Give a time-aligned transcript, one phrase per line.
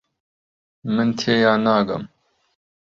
[0.95, 2.03] من تێیان ناگەم.